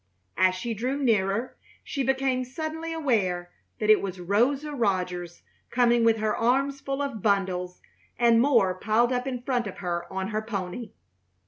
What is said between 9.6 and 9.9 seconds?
of